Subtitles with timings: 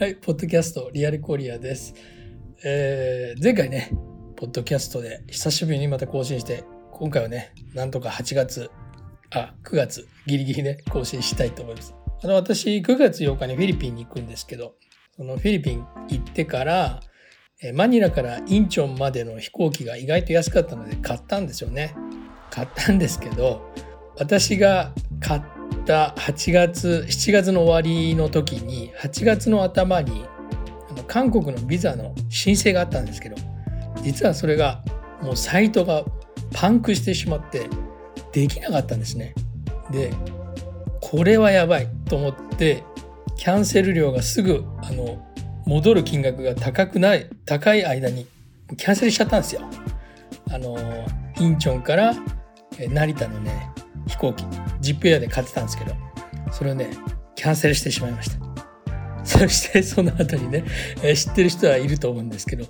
[0.00, 1.92] はい、ポッドキャストリアルコリアです。
[2.64, 3.90] えー、前回ね、
[4.34, 8.70] ポッドキャストで久しぶりにまた更新して、今回はね、なんとか8月、
[9.30, 11.94] あ、9月、ギリギリね、更新したいと思います。
[12.24, 14.72] あの、私、9月8日にフィリピンに行くんですけど、
[15.18, 17.00] そのフィリピン行ってから、
[17.74, 21.94] マニラからインチョンまでの飛行機が意外と安かったので買ったんですよね。
[22.50, 23.70] 買ったんですけど、
[24.16, 30.24] 私が買ったった8月7月の終わりの時に8月の頭に
[30.90, 33.36] あの韓国のビザの申請があったんですけど
[34.02, 34.82] 実はそれが
[35.22, 36.04] もうサイトが
[36.52, 37.68] パンクしてしまって
[38.32, 39.34] できなかったんですね。
[39.90, 40.12] で
[41.00, 42.84] これはやばいと思って
[43.36, 45.26] キャンセル料がすぐあの
[45.66, 48.26] 戻る金額が高くない高い間に
[48.76, 49.62] キャンセルしちゃったんですよ。
[50.50, 50.76] あの
[51.38, 52.14] インチョンから
[52.88, 53.70] 成田のね
[54.10, 54.44] 飛行機
[54.80, 55.94] ジップエアで買ってたんですけど
[56.52, 56.90] それをね
[57.34, 58.50] キャンセルしてしまいました。
[59.24, 60.64] そしてその後にね、
[61.02, 62.64] え知ってる人はいると思うんですけど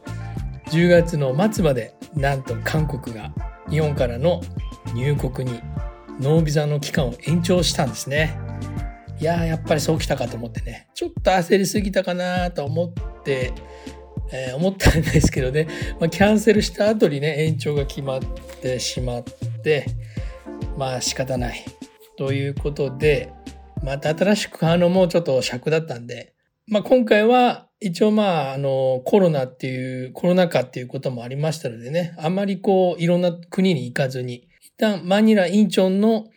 [0.67, 3.33] 10月の末までなんと韓国が
[3.69, 4.43] 日本からの
[4.95, 5.61] 入国に
[6.21, 8.39] ノービザの期間を延長したんですね。
[9.21, 10.89] いやーやっぱりそうきたかと思ってね。
[10.95, 13.53] ちょっと焦りすぎたかなと思って
[14.33, 15.67] えー、思ったんですけどね、
[15.99, 18.21] まあ、キャンセルした後にね延長が決まっ
[18.61, 19.25] てしまっ
[19.63, 19.87] て
[20.81, 21.63] まあ仕方ない。
[22.17, 23.35] ということで、
[23.85, 26.33] また新しく買うのもちょっと尺だったんで、
[26.67, 36.29] まあ、今回は一応まあ、あの、コロナっていう、コロナ禍っていうこともありましたのでね、あまりこう、いろんな国に行かずに、一旦マニラ・インチョンの、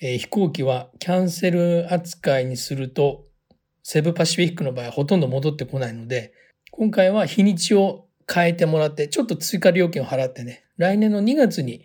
[0.00, 3.26] え、飛行機はキャンセル扱いにすると、
[3.84, 6.32] セブパシフィックの場合はほとんど戻ってこないので、
[6.72, 11.84] 今回は日にちを変えてもらって、ちょっと追加料金を払ってね、来年の2月に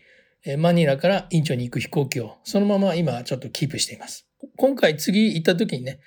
[0.55, 4.27] マニラからインチョに行く飛行機をそのまま今ちょっとキープしています。
[4.55, 5.99] 今回次行った時にね、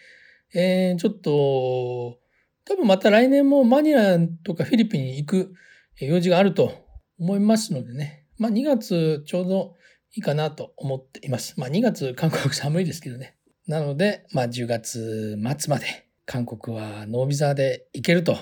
[0.54, 2.18] えー、ちょっと
[2.64, 5.52] 多分また来年もマニラとかフィリピンに行く
[5.98, 6.72] 用事があると
[7.18, 9.74] 思いますのでね、まあ2月ちょうど
[10.14, 11.58] いいかなと思っています。
[11.58, 13.36] まあ2月韓国寒いですけどね。
[13.66, 18.38] なので、まあ10月末まで韓国はノービザで行けると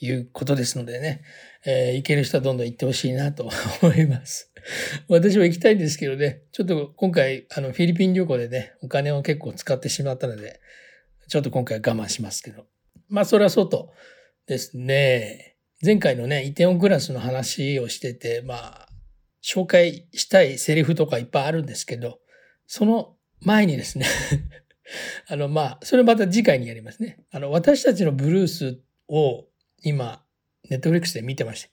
[0.00, 1.22] いうことですのでね、
[1.66, 3.50] えー、行ける人はどんどん行ってほしいなと
[3.82, 4.52] 思います。
[5.08, 10.60] 私も行きたいんですけどね、ちょっと今回、あの、フィリピン旅行でね、お金を結構使ってしまったので、
[11.28, 12.66] ちょっと今回は我慢しますけど。
[13.08, 13.92] まあ、それはそうと
[14.46, 18.88] ですね、前回のね、イテオンクラスの話をしてて、まあ、
[19.42, 22.20] 紹介したいセリフとかいっぱいあるんですけど、
[22.66, 24.06] その前にですね
[25.28, 27.24] あの、まあ、それまた次回にやりますね。
[27.30, 29.46] あの、私たちのブルースを
[29.82, 30.24] 今、
[30.70, 31.68] ネットフリックスで見てました。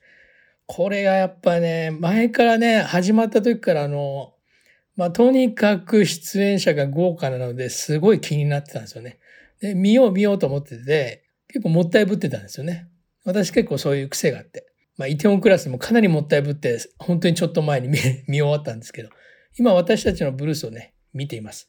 [0.66, 4.34] これがやっぱね、前からね、始まった時からあの、
[4.96, 9.18] まあ、とにかく出演者が豪華なのですごい気になってたんですよね。
[9.60, 12.88] で、見よう見ようと思ってて、結構もったいぶってたんですよね。
[13.24, 14.66] 私結構そういう癖があって。
[14.96, 19.10] まあ、イテウォンクラスもかなりもったいぶって、本当にちょっと前に見 見終わったんですけど、
[19.58, 21.68] 今私たちのブルースをね、見ています。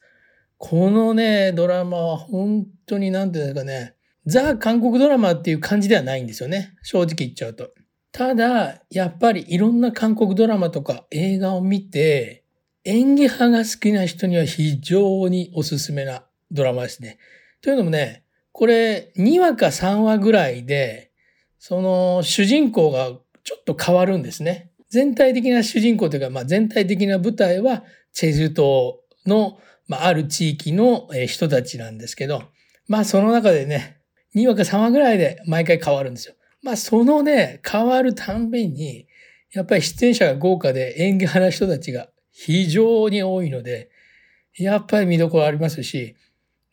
[0.58, 3.95] このね、ドラマは本当に何て言うんですかね、
[4.26, 6.74] ザ・韓国ドラマっていう感じではないんですよね。
[6.82, 7.70] 正直言っちゃうと。
[8.12, 12.44] ただ、やっぱりいろんな韓国ドラマとか映画を見て、
[12.84, 17.18] 演技派が好きな人には非常におすすめなドラマですね。
[17.60, 21.12] というのもね、これ2話か3話ぐらいで、
[21.58, 23.10] その主人公が
[23.44, 24.70] ちょっと変わるんですね。
[24.88, 32.44] 全体的な主人公というか、まあ、全体的な舞台はチェジュ島の、まあ、ある地域の人たちなんですけど、
[32.88, 33.98] まあその中でね、
[34.34, 36.34] 2話か3話ぐらいで毎回変わるんですよ。
[36.62, 39.06] まあそのね、変わるたんびに、
[39.52, 43.90] やっぱり出演者が豪華で演技派な人たちが非常に多いので、
[44.58, 46.16] やっぱり見どころありますし、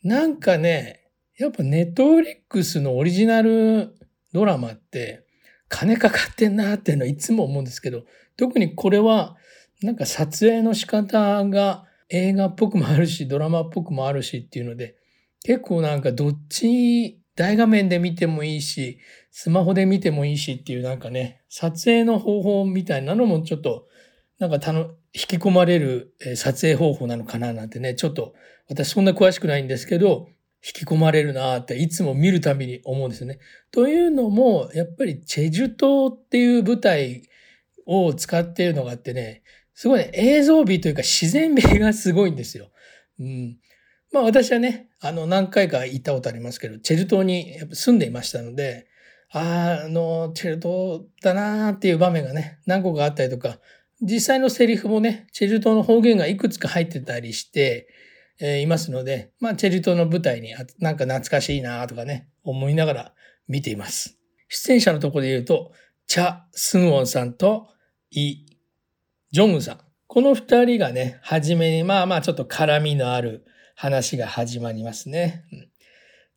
[0.03, 1.01] なんかね、
[1.37, 3.95] やっぱネットフリックスのオリジナル
[4.33, 5.25] ドラマって
[5.69, 8.03] 金かかってんなっていうのはいつも思うんですけど、
[8.37, 9.37] 特にこれは
[9.81, 14.95] なんか撮影の仕方が映画っぽくもあるし、ドラマっぽくもあるしっていうので、
[15.43, 18.99] 結構なんかどっち大画面で見てもいいし、
[19.31, 23.87] スマホで見てもいいしっていうなんかね、撮影の方法みたいなのもちょっと、
[24.39, 28.33] なんかたの、引き込まれる撮影方法なのかななんてね、ちょっと
[28.67, 30.27] 私そんな詳しくないんですけど、
[30.65, 33.39] 引き込まれるなっていつも見るたびに思うんですよね。
[33.71, 37.23] というのも、やっぱりチェジュ島っていう舞台
[37.85, 39.43] を使っているのがあってね、
[39.73, 42.69] すごいね、映像美というか自然美がすごいんですよ。
[43.19, 43.57] うん。
[44.13, 48.87] まあ私はね、あの何回か行ったことありますけど、チェル島にやっぱ住んでいましたので、
[49.31, 53.57] ああ、あの、チェル島だなーっていう場面がね、何個かあったりとか、
[54.01, 57.87] 実際のセリフもね、チェル島の方言がいくつか入ってたりして、
[58.39, 63.13] えー、いますので、まあチェル島の舞台になんか懐かしいなーとかね、思いながら
[63.47, 64.19] 見ています。
[64.47, 65.71] 出演者のところで言うと、
[66.05, 67.69] チャ・スンウォンさんと
[68.11, 68.45] イ・
[69.31, 69.79] ジョンウンさん。
[70.05, 73.45] この二人がね、はじめにまあまあちょっと絡みのある
[73.75, 75.45] 話が始まりますね。
[75.51, 75.69] うん、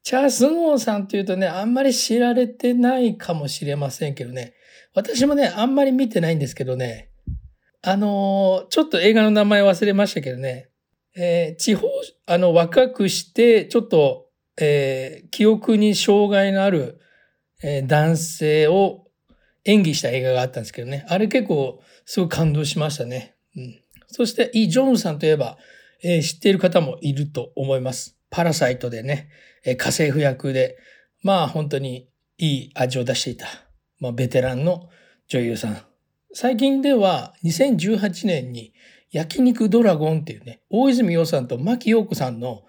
[0.02, 4.54] チャー・スンウォンさんというとね、あんまり知られてないかもしれませんけどね、
[4.94, 7.10] 私もね、あんまり見てないんですけどね、
[7.82, 10.70] あのー、ちょっと映画の名前忘れましたけどね、
[11.16, 11.88] えー、地方、
[12.26, 14.26] あの、若くして、ちょっと、
[14.58, 17.00] えー、記憶に障害のある、
[17.62, 19.06] え、男性を
[19.64, 23.34] 演技した映画があったんですけどね、あれ結構すごい感動しましたね。
[23.56, 25.56] うん、そして、イ・ジョンウさんといえば、
[26.02, 28.16] えー、知っている方もいると思います。
[28.30, 29.28] パラサイトでね、
[29.64, 30.76] えー、家政婦役で、
[31.22, 32.08] まあ本当に
[32.38, 33.46] いい味を出していた、
[33.98, 34.88] まあ、ベテランの
[35.28, 35.78] 女優さん。
[36.32, 38.74] 最近では2018年に
[39.10, 42.64] 焼肉ドラゴンっていうね、大泉洋さんと牧陽子さんの、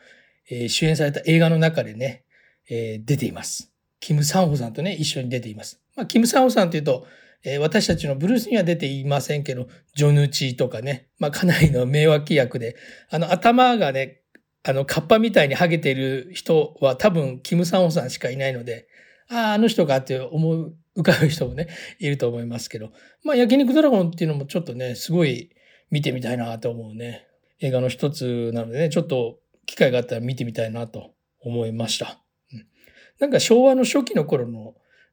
[0.49, 2.23] えー、主演された映画の中でね、
[2.69, 3.71] えー、出ています。
[3.99, 5.81] キム・サンホさんとね、一緒に出ています。
[5.95, 7.05] まあ、キム・サンホさんというと、
[7.47, 12.75] えー、私たちのブルースには出ていませんけど、ジョヌチとかね、まあ、かなりの名脇役で、
[13.09, 14.19] あの、頭がね、
[14.65, 18.89] あの、カッパみたいにハゲてる人は多分、キム・サンホさんしかいないので、
[19.29, 22.91] ああ、あの人かって思う、浮かぶ人もね、いると思いますけど、
[23.23, 25.51] まあ、焼肉ドラゴンっていうのもちょっとね、すごい
[25.89, 27.27] 見てみたいなと思うね、
[27.61, 32.19] 映画の一つなのでね、ちょっと機会があったら見てみたいなと思いました。
[32.51, 32.67] うん、
[33.21, 34.66] なんか昭和の初期の頃の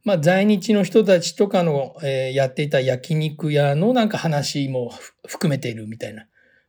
[0.05, 4.93] まあ、在日の人たちとかの、えー、やっていた焼肉屋のなんか話も
[5.27, 6.27] 含めているみたいな。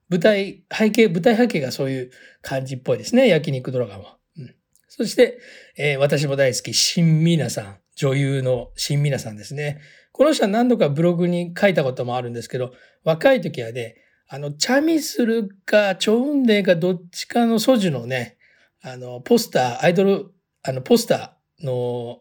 [0.09, 2.11] 舞台、背景、舞台背景がそういう
[2.41, 3.27] 感じっぽいですね。
[3.27, 4.17] 焼肉ドラマは。
[4.37, 4.55] うん、
[4.87, 5.39] そして、
[5.77, 7.77] えー、私も大好き、新皆さん。
[7.95, 9.79] 女優の新皆さんですね。
[10.11, 12.73] この人は何度かブログに書いたこともあるんですけど、
[13.03, 13.95] 若い時はね、
[14.27, 18.37] あの、チャミスルか、チョウンデーかどっちかのソジュのね、
[18.81, 20.31] あの、ポスター、アイドル、
[20.63, 22.19] あの、ポスターの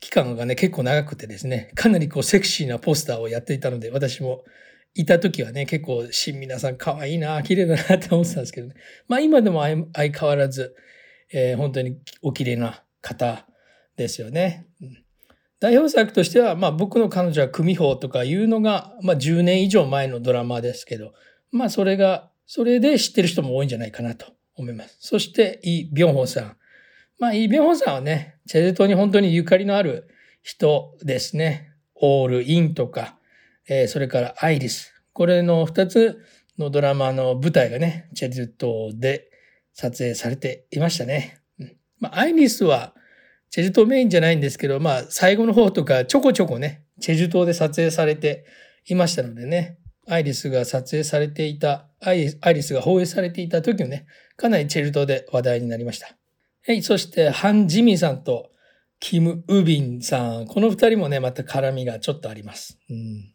[0.00, 4.44] 期間がね、結構長くてですね、かなりこうセクシーなポスターをやっていたので、私も
[4.94, 8.74] いた時はね、結構、新皆さん可愛いな、綺麗だなって思ってたんですけどね。
[9.08, 10.76] まあ今でも相変わらず、
[11.32, 13.46] えー、本当にお綺麗な方
[13.96, 14.68] ですよね。
[15.58, 21.12] 代表作としては、まあ僕の彼女は組法とかいうのが、まあ10年以上前のドラマですけど、
[21.50, 24.96] まあそれが、それで知ってる人も多いんじゃないかなと思います。
[25.00, 26.56] そして、イ・ビョンホンさん。
[27.18, 30.08] まあ、イ・ビョンホンさんはね、チェジュ島に本当にゆかりのある
[30.42, 31.70] 人ですね。
[31.94, 33.18] オール・インとか、
[33.68, 34.92] えー、それからアイリス。
[35.12, 36.20] これの二つ
[36.58, 39.30] のドラマの舞台がね、チェジュ島で
[39.72, 41.40] 撮影されていましたね。
[41.58, 42.94] うん、まあ、アイリスは
[43.50, 48.44] チェジュ島メインじゃないんですけど、まあ、最後の方とかちょこちょこね、チェジュ島で撮影されて
[48.86, 54.06] いましたのでね、アイリスが撮影されていた、アイリスが放映されていた時もね、
[54.36, 56.16] かなりチェジュ島で話題になりました。
[56.66, 58.50] はい、そしてハン・ジミンさんと
[58.98, 60.46] キム・ウビンさん。
[60.46, 62.78] この二人もね、また絡みがちょっとあります。
[62.88, 63.16] うん。
[63.16, 63.26] やっ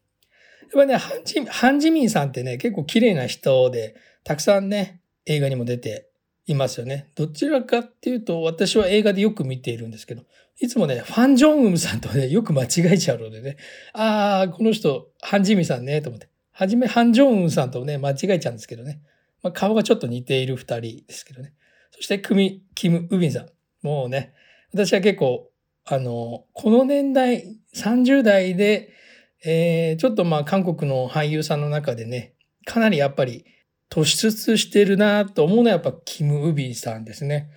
[0.74, 6.10] ぱね、ハンジハンジミンさんってね、結構綺麗な人で、たくさんね、映画にも出て
[6.48, 7.12] いますよね。
[7.14, 10.24] どちらかっていうと、私は映画でよく見ているんですけど、
[10.60, 13.58] いつもね、ファン・ジョンウムさんとね、よく間違えちゃうのでね、
[13.94, 16.30] ああ、この人、ハンジミンさんね、と思って。
[16.52, 19.02] はじめ、ハン・ジョンウムさんとね、間違えちゃうんですけどね。
[19.44, 21.54] まあ、顔がちょっと似ている二人ですけどね。
[22.00, 23.50] そして、クミ、キム・ウビンさん。
[23.82, 24.34] もうね、
[24.74, 25.52] 私は結構、
[25.86, 28.94] あの、この年代、30代で、
[29.46, 32.36] えー、ちょっとまあ韓国の俳優さんの中でね、
[32.66, 33.46] かなりやっぱり
[33.90, 37.50] 突出してるなと思うのはやっぱキム・ウビーさんですね。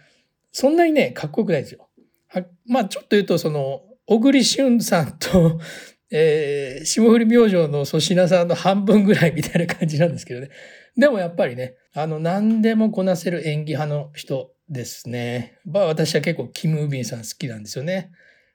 [0.51, 1.89] そんなにね、かっこよくないですよ。
[2.29, 5.61] はまあちょっと言うとその、小栗旬さんと、
[6.11, 10.51] えー、霜降り明星の粗品さんの半分ぐらいみたいな感じなんですけどね。
[10.97, 15.59] でもやっぱりね、あの、何でもこなせる演技派の人ですね。
[15.65, 18.11] まあ私は結構キム・ウビンさん好きなんですよね。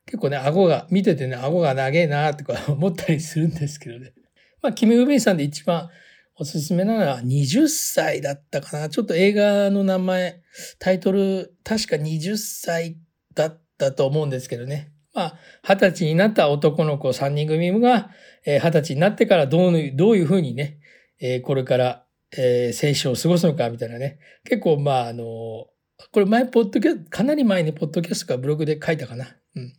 [0.07, 4.13] 結構ね、顎が、見ててね、顎が長えなとか 思ったりするんですけどね。
[4.61, 5.89] まあ、キム・ウビンさんで一番
[6.35, 8.89] おすすめなのは20歳だったかな。
[8.89, 10.41] ちょっと映画の名前、
[10.79, 12.97] タイトル、確か20歳
[13.35, 14.91] だったと思うんですけどね。
[15.13, 18.11] まあ、二十歳になった男の子3人組が、
[18.45, 20.79] え二十歳になってからどうどういうふうにね、
[21.19, 24.19] えこれから、え青春を過ごすのかみたいなね。
[24.43, 25.67] 結構、まあ、あの、
[26.11, 29.35] これ前、ポッドキャスト、かなり前にポッドキャストかブログで書いたかな。
[29.55, 29.73] うん。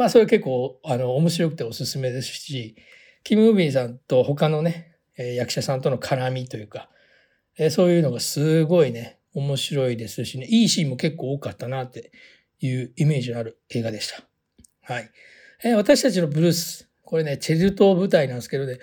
[0.00, 2.74] まあそれ結構あの面白くておすすめですし、
[3.22, 6.88] キム・ウビンさんと他のね、え役者さんとの絡みというか、
[7.58, 12.12] えそういうのがすごいね、面白いですしね、いいシーンも結構多かったなって
[12.60, 14.24] いうイメージのある映画でした。
[14.82, 15.10] はい。
[15.62, 18.78] え私たちのブルース、これね、チェジュ島舞台なんですけどね、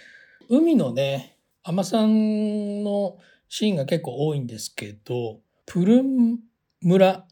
[0.50, 1.37] 海のね、
[1.70, 3.18] アマさんの
[3.50, 6.40] シーンが結構多いんですけど、プルン
[6.82, 7.26] 村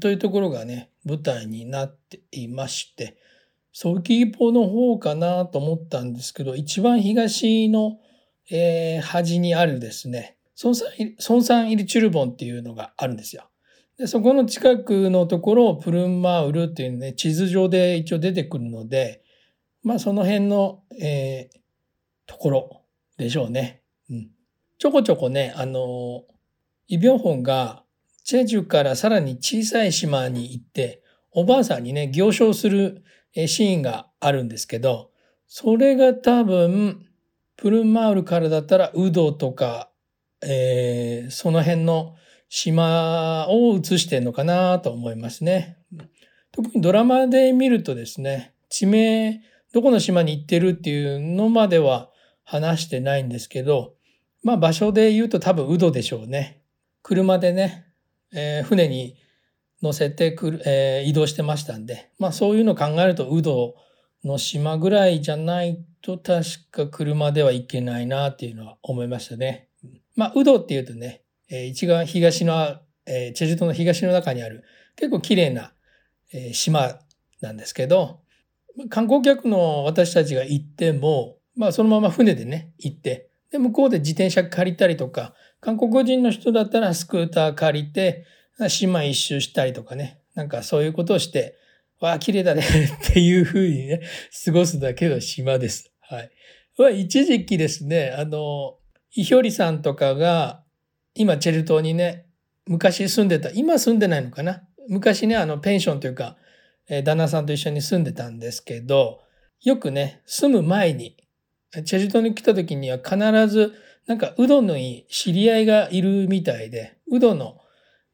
[0.00, 3.16] というところがね、舞台になっていまして、
[3.72, 7.98] ソキーポの方かなと思ったんですけど、一番東の、
[8.48, 13.50] えー、端にあるですね、ソンサンソンサンイルチュルボンっていうのがあるんですよ。
[13.98, 19.24] でそこの近くのところをプルンマウルっていうね、地図上で一応出てくるので、
[19.82, 21.58] まあその辺の、えー、
[22.26, 22.82] ところ
[23.16, 23.79] でしょうね。
[24.10, 24.30] うん。
[24.78, 26.24] ちょこちょこね、あの、
[26.88, 27.84] イ・ビョンホンが
[28.24, 31.02] チェジュからさらに小さい島に行って、
[31.32, 35.10] おばあさんにね、行商するシーンがあるんですけど、
[35.46, 37.06] それが多分、
[37.56, 39.90] プルンマウルからだったら、ウドとか、
[40.42, 42.16] えー、その辺の
[42.48, 45.76] 島を映してんのかなと思いますね。
[46.52, 52.10] 特にドラマで見るとですね、地名、どこの島に行ってるっていうのまでは
[52.44, 53.94] 話してないんですけど、
[54.42, 56.62] まあ場所で言うと多分ウドでしょうね。
[57.02, 57.86] 車でね、
[58.32, 59.16] えー、船に
[59.82, 63.74] 乗せてくる、えー、移動してましたんで、まあそういうのを考えると、ウド
[64.24, 69.68] の島ぐらいじゃないと確か車では行けないなっていうのは思いましたね。
[70.16, 74.64] まあ、ウドっていうとね、えー、一番東の、えー、チェジュ島の東の中にある
[74.96, 75.72] 結構綺麗な、
[76.32, 76.98] えー、島
[77.40, 78.20] なんですけど、
[78.88, 88.24] 観光客の私たちが行っても、まあそのまま船でね、行って、で、向こうで自転車借りたりとか、韓国人の人だったらスクーター借りて、
[88.68, 91.56] 島一周したりとかね、なんかそういうことをして、
[92.00, 94.02] わあ、綺麗だねっていうふうにね、
[94.44, 95.92] 過ごすだけの島です。
[96.00, 96.30] はい。
[96.78, 98.76] は一時期ですね、あの、
[99.12, 100.64] イヒョリさんとかが、
[101.14, 102.26] 今、チェル島にね、
[102.66, 104.62] 昔住んでた、今住んでないのかな？
[104.88, 106.36] 昔ね、あの、ペンションというか、
[106.88, 109.20] え旦那さんと一緒に住んでたんですけど、
[109.62, 111.16] よくね、住む前に、
[111.72, 113.16] チェジュ島に来た時には必
[113.48, 113.74] ず、
[114.06, 117.58] なんか、うどんのいい知り合いがいるみたいで、うどんの、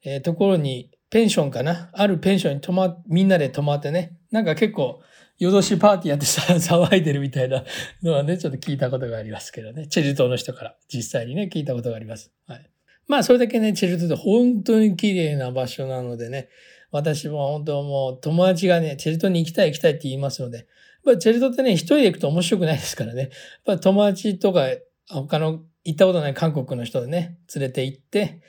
[0.03, 1.89] えー、ところに、ペンションかな？
[1.93, 5.01] あるペンションに泊ま、みんなで泊まってね、なんか結構、
[5.39, 7.63] 夜通しパーティーやってさ騒いでるみたいな
[8.03, 9.87] のはね、ちょっと聞いたことがありますけどね。
[9.87, 12.31] チェジュ島の人から実際にね、聞いたことがあります。
[12.47, 12.69] はい。
[13.07, 16.49] まあ、それだけね、チェジュ島って本当に綺麗な場所なのでね、
[16.91, 20.67] 私も本当もう友達がね、チェルトに行きたい行きたいって言いますので、
[21.07, 23.21] やっぱチェルトってね、一人で行くと面白くないですからね。
[23.21, 23.29] やっ
[23.65, 24.67] ぱ友達とか、
[25.09, 28.41] 他の行ったことない韓国の人でね、連れて行って、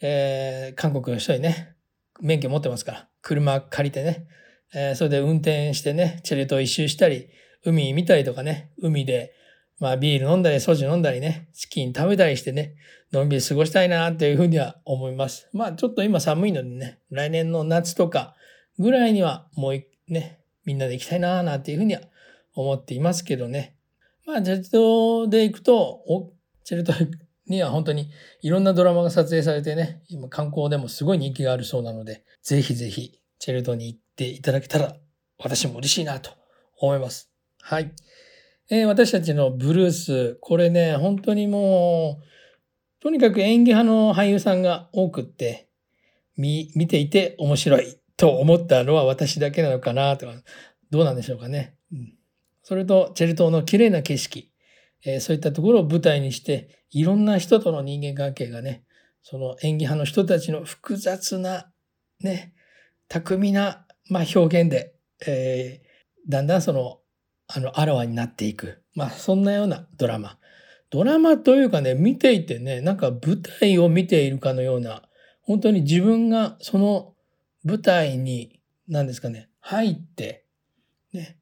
[0.00, 1.74] えー、韓国の人にね、
[2.20, 4.26] 免許持ってますから、車借りてね、
[4.74, 7.28] えー、それで運転してね、チェルト一周したり、
[7.64, 9.34] 海見たりとかね、海で、
[9.78, 12.76] まあビール飲んだり、ソジ飲んだりね、チキン食べたりしてね、
[13.12, 15.48] のんびり過ごしたいなっていうふうには思います。
[15.52, 18.34] まあちょっと今寒いのでね、来年の夏とか
[18.78, 22.02] ぐらいにはもうね、みんなで行きたいななんていうふうには
[22.54, 23.76] 思っていますけどね。
[24.26, 26.32] まあチェルトで行くと、
[26.64, 26.92] チェルト
[27.46, 28.10] には本当に
[28.42, 34.96] いろんなドラマが撮影されてね、今観光でもすごい人気があるそうなので、ぜひぜひチェルトに行っていただけたら
[35.38, 36.30] 私も嬉しいなと
[36.78, 37.30] 思います。
[37.62, 37.92] はい。
[38.68, 45.68] えー、私たちのブルース、これね、本当にもう、とにかく演技派の俳優さんが多くって、
[46.36, 50.34] 見、見ていて面白いと思ったのは私だけなのかなとか、
[50.90, 51.76] どうなんでしょうかね。
[51.92, 52.14] うん、
[52.62, 54.52] それと、チェル島の綺麗な景色、
[55.04, 58.84] えー、そういったところを舞台にして、いろんな人との人間関係がね、
[59.22, 61.70] その演技派の人たちの複雑な、
[62.20, 62.54] ね、
[63.08, 64.94] 巧みな、まあ、表現で、
[65.26, 67.00] えー、だんだんその
[67.48, 68.82] あの、あらわになっていく。
[68.94, 70.38] まあ、そんなようなドラマ。
[70.90, 75.02] ドラマというかね、見ていてね、なんか舞台を見ているかのような、
[75.42, 77.14] 本当に自分がその
[77.66, 80.46] 舞台に、何ですかね、入って、
[81.12, 81.36] ね、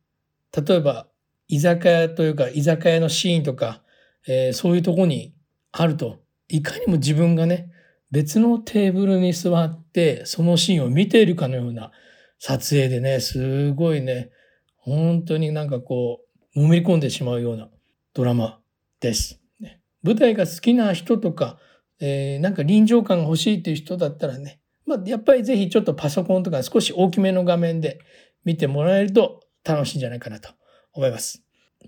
[0.56, 1.06] 例えば、
[1.48, 3.82] 居酒屋というか、居酒屋のシーンとか、
[4.26, 5.34] えー、そういうとこに
[5.70, 7.70] あると、いかにも自分がね、
[8.10, 11.92] 別のテーブルに座って、そのシーンを見ているかのような
[12.38, 14.30] 撮影でね、すごいね、
[14.78, 16.20] 本当になんかこ
[16.54, 17.68] う、のめり込んでしまうような
[18.14, 18.60] ドラマ
[19.00, 19.42] です。
[19.60, 21.58] ね、舞台が好きな人とか、
[22.00, 28.00] えー、なんか臨場感が欲しいっていう人だったらね、まあ、やっぱりぜひちょっとパソコンとか少し大きめの画面で
[28.44, 30.50] 見てもらえると楽しいんじゃないかなと
[30.92, 31.42] 思います。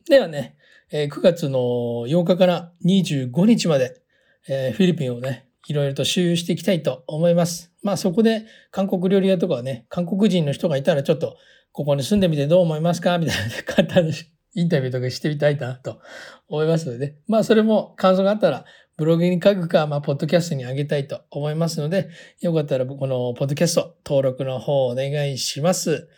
[0.09, 0.57] ではね、
[0.91, 1.59] え、9月の
[2.07, 4.01] 8日から25日まで、
[4.49, 7.73] え、フィリピンをね、いろいろと周遊していきたいと思います。
[7.83, 11.37] まあそこで韓国料理屋とかはね、韓国人の人がいたらちょっと
[11.73, 13.19] ここに住んでみてどう思いますか？
[13.19, 14.15] みたいな簡単な
[14.55, 16.01] インタビューとかしてみたいなと
[16.49, 18.65] 思いますので、ね、まあそれも感想があったら
[18.97, 22.09] ブログに書くか、まあ、ポッドキャストにあげたいと思いますので、
[22.41, 26.09] よかったらこのポッドキャスト登録の方お願いします。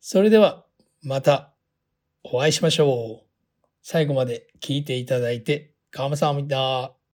[0.00, 0.64] それでは
[1.02, 1.54] また
[2.24, 3.26] お会いしましょう。
[3.82, 6.92] 最後まで聞いていただいて、カムサハムニダ